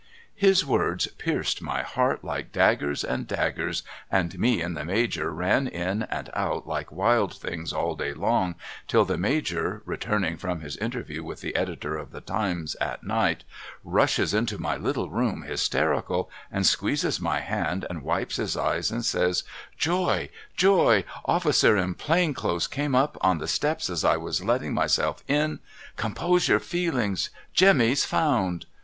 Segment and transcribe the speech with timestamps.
[0.33, 5.67] His words jjierced my heart like daggers and daggers, and me and Uie Major ran
[5.67, 8.55] in and out like wild things all day long
[8.87, 13.43] till the Major returning from his interview with the Editor of the Times at night
[13.83, 19.05] rushes into my little room hysterical and squeezes my hand and wipes his eyes and
[19.05, 19.43] says'
[19.87, 21.03] Joy joy—
[21.35, 25.59] officer in plain clothes came up on the steps as I was letting myself in—
[25.95, 28.65] compose your feelings— Jemmy's found.'